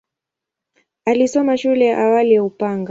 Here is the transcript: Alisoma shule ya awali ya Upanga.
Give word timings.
Alisoma 1.05 1.57
shule 1.57 1.85
ya 1.85 1.97
awali 1.97 2.33
ya 2.33 2.43
Upanga. 2.43 2.79